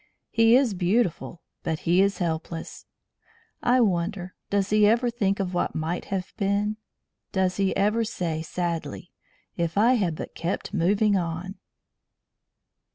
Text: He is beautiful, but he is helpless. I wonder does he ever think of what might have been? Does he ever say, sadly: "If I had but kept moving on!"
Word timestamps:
He 0.31 0.55
is 0.55 0.73
beautiful, 0.73 1.43
but 1.61 1.81
he 1.81 2.01
is 2.01 2.17
helpless. 2.17 2.87
I 3.61 3.81
wonder 3.81 4.33
does 4.49 4.71
he 4.71 4.87
ever 4.87 5.11
think 5.11 5.39
of 5.39 5.53
what 5.53 5.75
might 5.75 6.05
have 6.05 6.33
been? 6.37 6.77
Does 7.31 7.57
he 7.57 7.75
ever 7.77 8.03
say, 8.03 8.41
sadly: 8.41 9.11
"If 9.57 9.77
I 9.77 9.93
had 9.93 10.15
but 10.15 10.33
kept 10.33 10.73
moving 10.73 11.15
on!" 11.17 11.59